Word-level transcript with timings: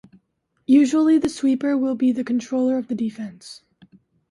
Usually 0.65 1.19
the 1.19 1.29
sweeper 1.29 1.77
will 1.77 1.93
be 1.93 2.11
the 2.11 2.23
controller 2.23 2.79
of 2.79 2.87
the 2.87 2.95
defence. 2.95 3.61